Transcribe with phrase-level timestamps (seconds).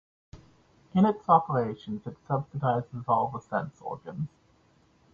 [0.95, 4.29] In its operations, it subsidizes all the sense-organs.